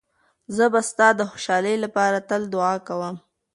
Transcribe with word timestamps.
زه 0.55 0.65
به 0.73 0.81
ستا 0.89 1.07
د 1.19 1.21
خوشحالۍ 1.31 1.75
لپاره 1.83 2.17
تل 2.29 2.41
دعا 2.53 2.75
کوم. 2.87 3.15